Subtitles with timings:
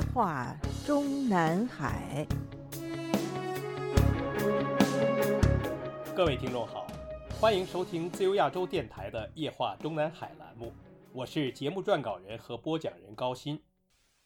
[0.00, 2.26] 夜话中南海。
[6.16, 6.86] 各位听众好，
[7.38, 10.72] 欢迎收听自由亚洲电台的《夜话中南海》栏目，
[11.12, 13.60] 我是节目撰稿人和播讲人高鑫。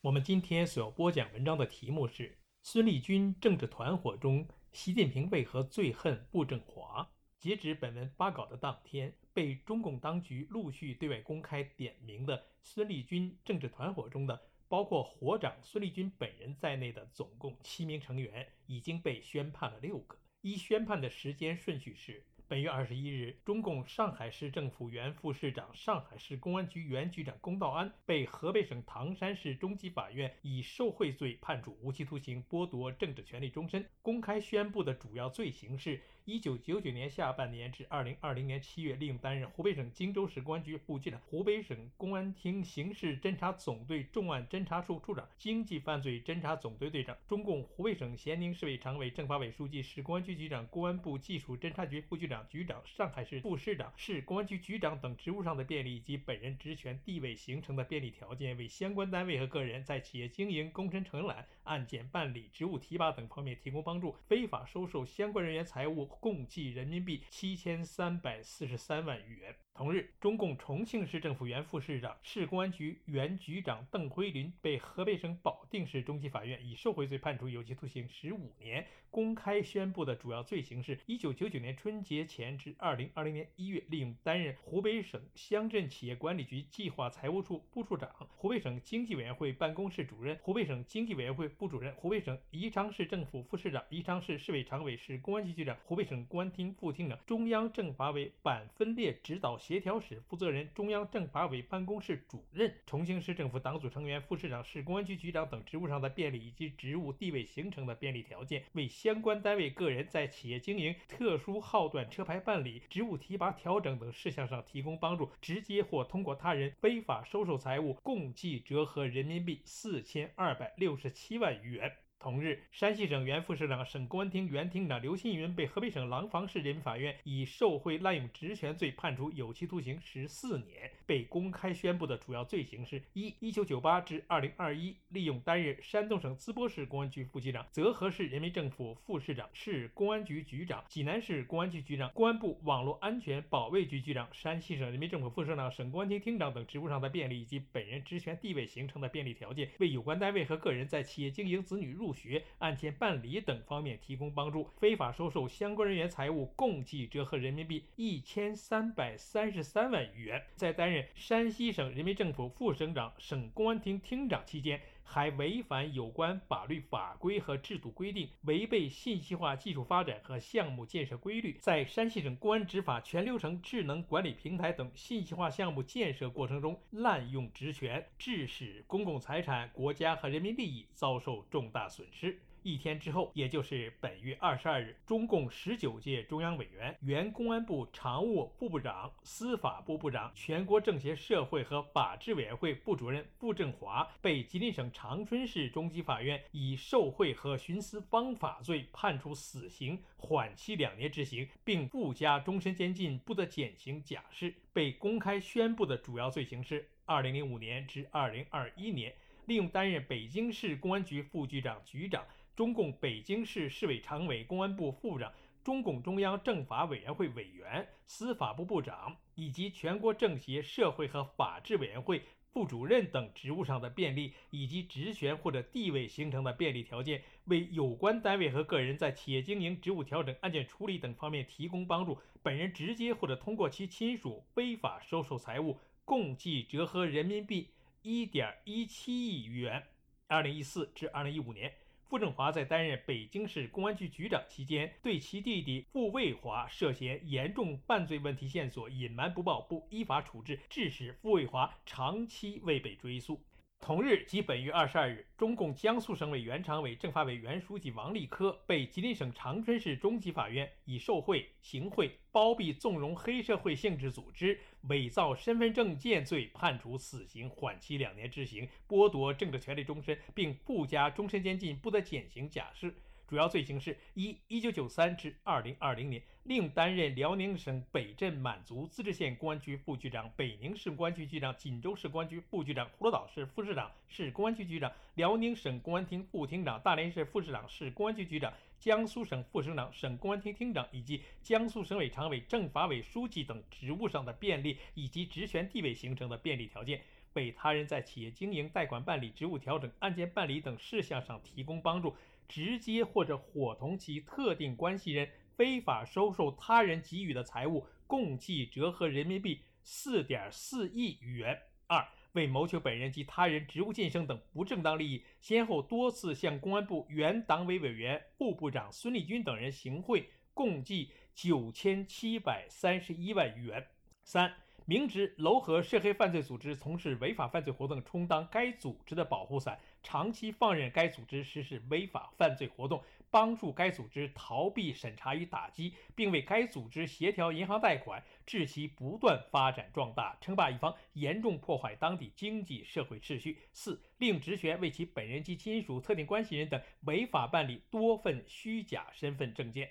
[0.00, 7.11] 我们今天所要播讲文章的题目是：孙立军政治团伙中，习近平为何最恨步正华？
[7.41, 20.18] 截止本文发稿的当天，被中共当局陆续对外公开点名的孙立军政治团伙中的，包括火长孙立军本人在内的总共七名成员，已经被宣判了六个。
[20.41, 33.86] 依宣判的时间顺序是：本月二十一日，中共上海市政府原副市长、上海市公安局原局长龚道安被河北省唐山市中级法院以受贿罪判处无期徒刑，剥夺政治权利终身。
[34.02, 36.00] 公开宣布的主要罪行是。
[36.27, 66.06] 一九九九年下半年至二零二零年七月，利用担任湖北省荆州市公安局副局长、湖北省公安厅刑事侦查总队重案侦查处处长、经济犯罪侦查总队队长，中共湖北省咸宁市委常委、政法委书记、市公安局局长、公安部技术侦查局副局长、局长、上海市副市长、市公安局局长等职务上的便利，以及本人职权地位形成的便利条件，为相关单位和个人在企业经营、工程承揽、案件办理、职务提拔等方面提供帮助，非法收受相关人员财物。
[66.20, 69.63] 共计人民币七千三百四十三万余元。
[69.77, 78.86] 同日，中共重庆市政府原副市长、市公安局原局长邓辉林被河北省保定市中级法院以受贿罪判处有期徒刑十五年。
[79.11, 99.59] 公开宣布的主要罪行是：一九九九年春节前至二零二零年一月，利用担任湖北省乡镇企业管理局计划财务处副处长、湖北省经济委员会办公室主任、湖北省经济委员会副主任、湖北省宜昌市政府副市长、宜昌市市委常委、市公安局局长、湖北省公安厅副厅长、中央政法委板分裂指导。
[99.66, 121.91] 协调室负责人、中央政法委办公室主任、重庆市政府党组成员、副市长、市公安局局长等职务上的便利以及职务地位形成的便利条件，为相关单位个人在企业经营、特殊号段车牌办理、职务提拔调整等事项上提供帮助，直接或通过他人非法收受财物，共计折合人民币四千二百六十七万余元。
[122.24, 130.90] 同日，山西省原副市长、省公安厅原厅长刘新云被河北省廊坊市人民法院以受贿、滥用职权罪判处有期徒刑十四年。
[131.04, 160.42] 被公开宣布的主要罪行是：一、一九九八至二零二一，利用担任山东省淄博市公安局副局长、泽河市人民政府副市长、市公安局局长、济南市公安局局长、公安部网络安全保卫局局长、山西省人民政府副省长、省公安厅厅长等职务上的便利，以及本人职权地位形成的便利条件，为有关单位和个人在企业经营、子女入学、案件办理等方面提供帮助，非法收受相关人员财物，共计折合人民币一千三百三十三万余元。
[160.54, 182.41] 在担任山西省人民政府副省长、省公安厅厅长期间，还违反有关法律法规和制度规定，违背信息化技术发展和项目建设规律，在山西省公安执法全流程智能管理平台等信息化项目建设过程中滥用职权，致使公共财产、国家和人民利益遭受重大损失。
[182.64, 204.54] 一天之后，也就是本月二十二日，中共十九届中央委员、原公安部常务副部长、司法部部长、全国政协社会和法制委员会副主任傅政华被吉林省长春市中级法院以受贿和徇私枉法罪判处死刑，缓期两年执行，并附加终身监禁，不得减刑假释。
[204.72, 209.14] 被公开宣布的主要罪行是：二零零五年至二零二一年，
[209.44, 212.24] 利用担任北京市公安局副局长、局长。
[212.56, 215.32] 中共北京市市委常委、公安部副部长、
[215.65, 222.22] 中共中央政法委员会委员、司法部部长以及全国政协社会和法制委员会
[222.53, 237.71] 副主任等职务上的便利，以及职权或者地位形成的便利条件，为有关单位和个人在企业经营、职务调整、案件处理等方面提供帮助，本人直接或者通过其亲属非法收受财物，共计折合人民币
[238.03, 239.83] 一点一七亿余元。
[240.28, 241.72] 二零一四至二零一五年。
[242.15, 253.41] 傅政华在担任北京市公安局局长期间，对其弟弟傅卫华涉嫌严重犯罪问题线索隐瞒不报，不依法处置，致使傅卫华长期未被追诉。
[253.84, 264.59] 同日，即本月二十二日，中共江苏省委原常委、政法委原书记王立科被吉林省长春市中级法院以受贿、行贿、包庇、纵容黑社会性质组织、
[264.89, 272.95] 伪造身份证件罪判处死刑，缓期两年执行，剥夺政治权利终身，并附加终身监禁，不得减刑假释。
[273.26, 297.00] 主要罪行是：一、一九九三至二零二零年，另担任辽宁省北镇满族自治县公安局副局长、北宁市公安局局长、锦州市公安局副局长、葫芦岛市副市长、市公安局局长、辽宁省公安厅副厅长、大连市副市长、市公安局局长、江苏省副省长、省公安厅厅长以及江苏省委常委、政法委书记等职务上的便利，以及职权地位形成的便利条件。
[297.32, 302.15] 被他人在企业经营、贷款办理、职务调整、案件办理等事项上提供帮助，
[302.49, 311.58] 直接或者伙同其特定关系人非法收受他人给予的财物，共计折合人民币四点四亿余元。
[311.87, 323.87] 二、为谋求本人及他人职务晋升等不正当利益，先后多次向公安部原党委委员、副部长孙立军等人行贿，共计九千七百三十一万余元。
[324.23, 324.64] 三。
[324.87, 343.59] 明知糅合涉黑犯罪组织从事违法犯罪活动，充当该组织的保护伞，长期放任该组织实施违法犯罪活动，帮助该组织逃避审查与打击，并为该组织协调银行贷款，致其不断发展壮大，称霸一方，严重破坏当地经济社会秩序。
[343.73, 349.91] 四、令职权为其本人及亲属、特定关系人等违法办理多份虚假身份证件。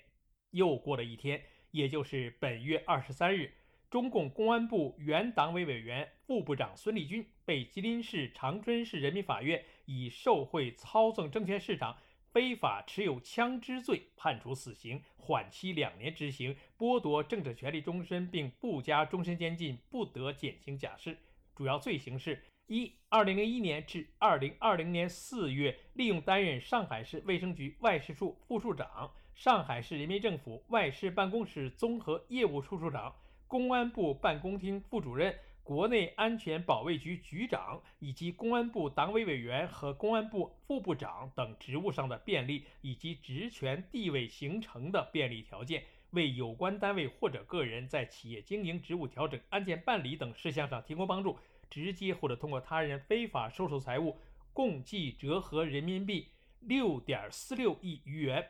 [0.50, 1.42] 又过了一天，
[1.72, 3.52] 也就是本月二十三日。
[3.94, 11.96] 中共公安部原党委委员、副部长孙立军被吉林市长春市人民法院以受贿、操纵证券市场、
[12.32, 21.16] 非法持有枪支罪判处死刑，缓期两年执行，剥夺政治权利终身，并不加终身监禁，不得减刑假释。
[21.54, 33.14] 主要罪行是：一、二零零一年至二零二零年四月，利用担任上海市卫生局外事处副处长、上海市人民政府外事办公室综合业务处处长。
[33.46, 51.38] 公安部办公厅副主任、国内安全保卫局局长以及公安部党委委员和公安部副部长等职务上的便利，以及职权地位形成的便利条件，为有关单位或者个人在企业经营、职务调整、案件办理等事项上提供帮助，
[51.70, 54.18] 直接或者通过他人非法收受财物，
[54.52, 56.28] 共计折合人民币
[56.60, 58.46] 六点四六亿余元。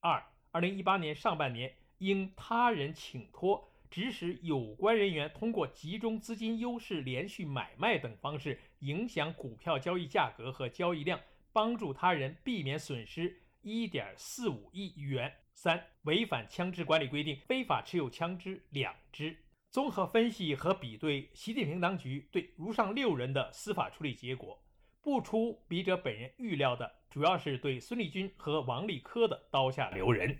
[0.00, 3.72] 二、二零一八年上半年，因他人请托。
[3.90, 11.20] 指使有关人员通过集中资金优势、连续买卖等方式影响股票交易价格和交易量，
[11.52, 15.32] 帮助他人避免损失一点四五亿元。
[15.54, 19.36] 三、违反枪支管理规定，非法持有枪支两支。
[19.70, 24.62] 综合分析和比对习近平当局对如上六人的司法处理结果，
[25.00, 30.38] 不出笔者本人预料的，主要是对孙立军和王立科的刀下留人。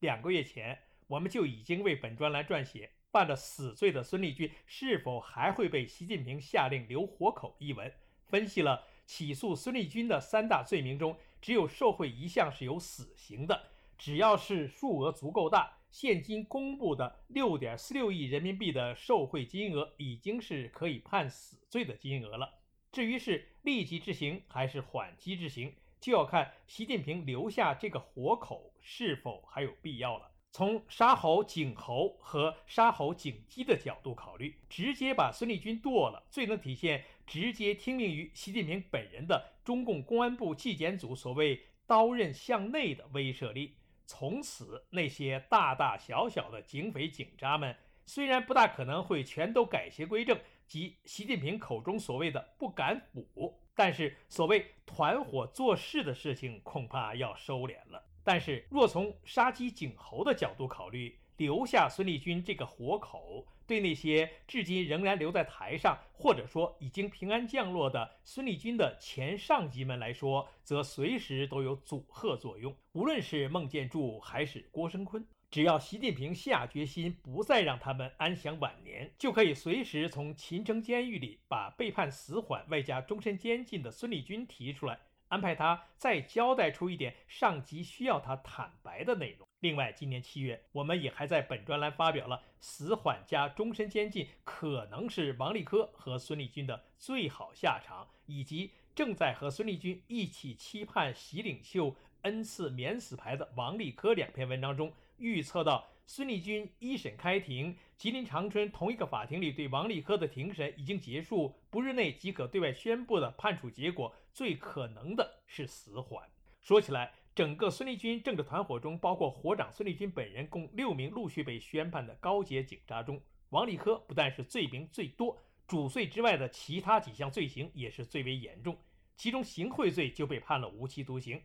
[0.00, 0.78] 两个月前。
[1.08, 7.92] 我们就已经为本专栏撰写犯了死罪的孙立军是否还会被习近平下令留活口一文，
[8.26, 13.70] 分析了起诉孙立军的三大罪名中，只有受贿一项是有死刑的。
[13.96, 22.60] 只要是数额足够大，现今公布的六点四六亿人民币的受贿金额已经是可以判死罪的金额了。
[22.92, 30.30] 至于是立即执行还是缓期执行，就要看习近平留下这个活口是否还有必要了。
[30.58, 43.76] 从杀猴儆猴和杀猴警鸡的角度考虑，直接把孙立军剁了，最能体现直接听命于习近平本人的中共公安部纪检组所谓“刀刃向内”的威慑力。
[44.04, 58.07] 从此，那些大大小小的警匪警察们，虽然不大可能会全都改邪归正，即习近平口中所谓的“不敢腐”，但是所谓团伙做事的事情，恐怕要收敛了。
[58.28, 72.76] 但是，若从杀鸡儆猴的角度考虑，留下孙立军这个活口，对那些至今仍然留在台上，或者说已经平安降落的孙立军的前上级们来说，则随时都有阻吓作用。
[72.92, 85.00] 无论是孟建柱还是郭声琨，只要习近平下决心不再让他们安享晚年，就可以随时从秦城监狱里把被判死缓外加终身监禁的孙立军提出来。
[85.28, 89.46] 安排他再交代出一点上级需要他坦白的内容。
[89.60, 114.14] 另外，今年七月，我们也还在本专栏发表了死缓加终身监禁可能是王立科和孙立军的最好下场，以及正在和孙立军一起期盼习领袖恩赐免死牌的王立科两篇文章中，预测到孙立军一审开庭，吉林长春同一个法庭里对王立科的庭审已经结束，不日内即可对外宣布的判处结果。
[114.38, 116.24] 最可能的是死缓。
[116.60, 128.78] 说起来，整个孙立军政治团伙中，包括伙长孙立军本人，共六名陆续被宣判的高阶警察中，王立科不但是罪名最多，主罪之外的其他几项罪行也是最为严重。
[129.16, 131.42] 其中行贿罪就被判了无期徒刑，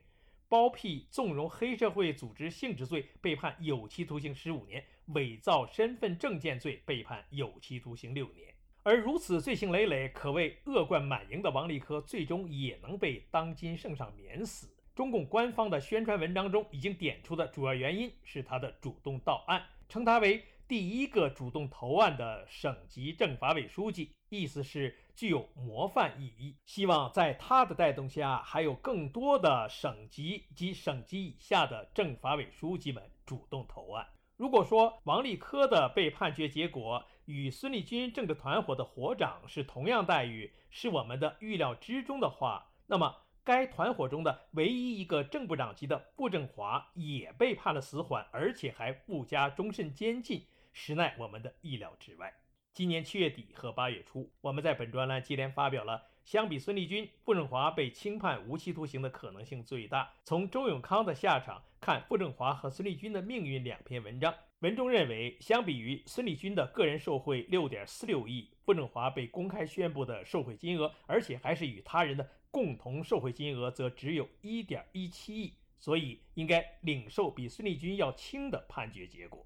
[0.48, 8.53] 包庇、纵容黑社会组织性质罪被判有期徒刑十五年，伪造身份证件罪被判有期徒刑六年。
[8.84, 14.68] 而如此罪行累累、可谓恶贯满盈的王立科，最终也能被当今圣上免死。
[14.94, 26.56] 中共官方的宣传文章中已经点出的主要原因是他的主动到案，称他为第一个主动投案的省级政法委书记，意思是具有模范意义。
[26.66, 34.06] 希望在他的带动下，还有更多的省级及省级以下的政法委书记们主动投案。
[34.36, 52.34] 如果说王立科的被判决结果，与孙立军政治团伙的伙长是同样待遇，是我们的预料之中的话，那么该团伙中的唯一一个正部长级的傅政华也被判了死缓，而且还不加终身监禁，实乃我们的意料之外。
[52.74, 64.34] 今年七月底和八月初，我们在本专栏接连发表了相比孙立军、傅政华被轻判无期徒刑的可能性最大，从周永康的下场看傅政华和孙立军的命运两篇文章。
[64.64, 79.46] 文中认为，相比于孙立军的个人受贿六点四六亿，傅政华被公开宣布的受贿金额，而且还是与他人的共同受贿金额，则只有一点一七亿，所以应该领受比孙立军要轻的判决结果。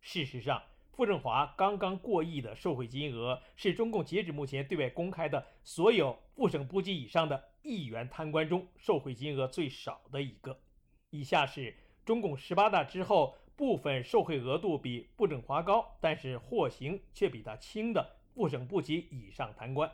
[0.00, 10.58] 事实上，傅政华刚刚过亿的受贿金额，是中共截止目前对外公开的所有副省部级以上的议员贪官中受贿金额最少的一个。
[11.10, 13.36] 以下是中共十八大之后。
[13.60, 19.92] 部分受贿额度比傅政华高，但是获刑却比他轻的副省部级以上贪官，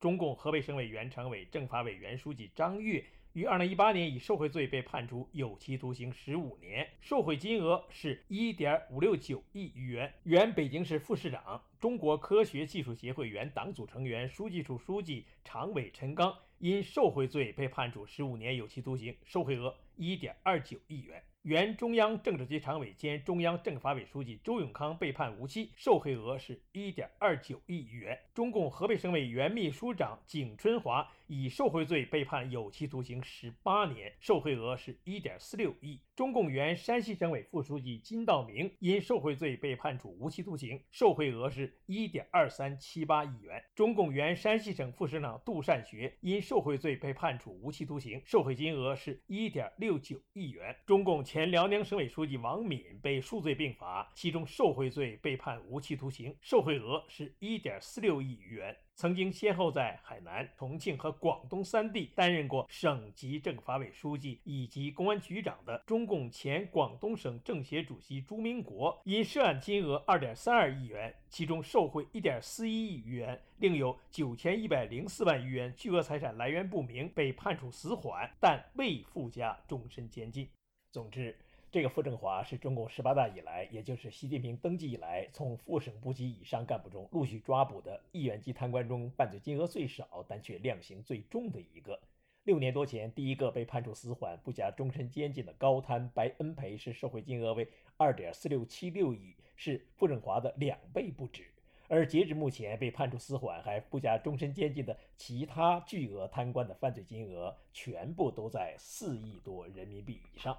[0.00, 3.04] 中共河北省委原常委、政法委原书记张越
[3.34, 10.10] 于二零一八年以受贿罪被判处有期徒刑十五年，受贿金额是一点五六九亿余元。
[10.22, 21.22] 原北京市副市长、中国科学技术协会原党组成员、书记处书记、常委陈刚因受贿罪被判处十五年有期徒刑，受贿额一点二九亿元。
[21.42, 28.16] 原中央政治局常委兼中央政法委书记周永康被判无期，受贿额是一点二九亿余元。
[28.32, 35.98] 中共河北省委原秘书长景春华以受贿罪被判有期徒刑十八年，受贿额是一点四六亿。
[36.22, 43.60] 中共原山西省委副书记金道明因受贿罪被判处无期徒刑，受贿额是一点二三七八亿元。
[43.74, 50.76] 中共原山西省副省长杜善学因受贿罪被判处无期徒刑，受贿金额是一点六九亿元。
[50.86, 51.24] 中共。
[51.24, 58.76] 前辽宁省委书记王敏被数罪并罚，其中受贿罪被判无期徒刑，受贿额是一点四六亿余元。
[58.94, 80.48] 曾经先后在海南、重庆和广东三地担任过省级政法委书记以及公安局长的中共前广东省政协主席朱明国，因涉案金额二点三二亿元，其中受贿一点四一亿元，另有九千一百零四万余元巨额财产来源不明，被判处死缓，但未附加终身监禁。
[80.92, 81.36] 总之，
[81.72, 91.98] 这个傅政华是中共十八大以来，也就是习近平登基以来，从副省部级以上干部中陆续抓捕的亿元级贪官中，犯罪金额最少，但却量刑最重的一个。
[92.44, 101.46] 六年多前，第一个被判处死缓、不加终身监禁的高贪白恩培，是受贿金额为二点四六七六亿，是傅政华的两倍不止。
[101.88, 110.54] 而截至目前，被判处死缓还不加终身监禁的其他巨额贪官的犯罪金额，全部都在四亿多人民币以上。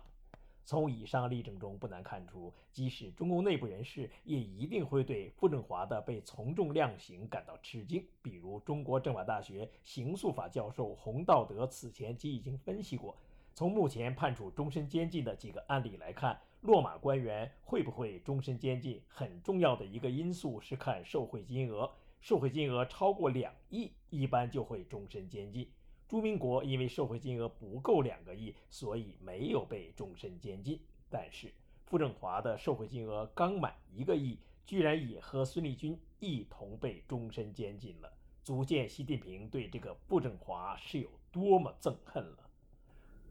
[0.66, 8.06] 从以上例证中不难看出，即使中共内部人士，也一定会对傅政华的被从重量刑感到吃惊。
[8.22, 13.16] 比如，中国政法大学刑诉法教授洪道德此前即已经分析过，
[13.54, 21.92] 从目前判处终身监禁的几个案例来看，落马官员会不会终身监禁，很重要的一个因素是看受贿金额，
[22.22, 25.70] 受贿金额超过两亿，一般就会终身监禁。
[26.14, 30.80] 朱明国因为受贿金额不够两个亿，所以没有被终身监禁。
[31.10, 31.52] 但是
[31.88, 42.48] 傅政华的受贿金额刚满一个亿，居然也和孙立军一同被终身监禁了，足见习近平对这个傅政华是有多么憎恨了。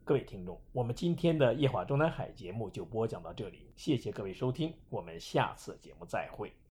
[0.03, 6.51] 各位听众，我们今天的夜话中南海节目就播讲到这里，谢谢各位收听，我们下次节目再会。